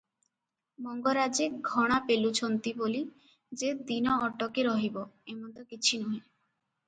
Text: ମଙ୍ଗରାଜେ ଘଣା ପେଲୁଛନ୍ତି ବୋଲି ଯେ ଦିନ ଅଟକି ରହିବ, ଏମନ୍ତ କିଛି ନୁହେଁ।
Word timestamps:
ମଙ୍ଗରାଜେ 0.83 1.45
ଘଣା 1.67 1.99
ପେଲୁଛନ୍ତି 2.07 2.73
ବୋଲି 2.79 3.01
ଯେ 3.63 3.69
ଦିନ 3.91 4.15
ଅଟକି 4.29 4.67
ରହିବ, 4.69 5.05
ଏମନ୍ତ 5.35 5.67
କିଛି 5.75 6.01
ନୁହେଁ। 6.07 6.19